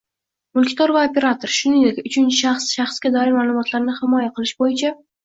[0.59, 4.93] Mulkdor va operator, shuningdek uchinchi shaxs shaxsga doir ma’lumotlarni himoya qilish bo‘yicha